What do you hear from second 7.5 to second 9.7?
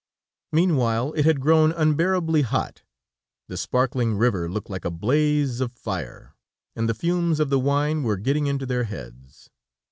the wine were getting into their heads.